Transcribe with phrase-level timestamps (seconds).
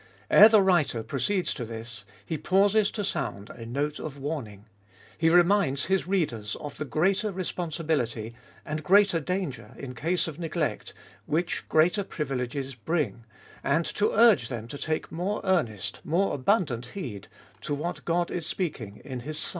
[0.31, 4.65] Ere the writer proceeds to this, he pauses to sound a note of warning.
[5.15, 8.33] He reminds his readers of the greater responsibility
[8.65, 10.95] and greater danger in case of neglect,
[11.27, 13.25] which greater privileges bring,
[13.63, 17.27] and to urge them to take more earnest, more abundant heed
[17.61, 19.49] to what God is speaking in His Son.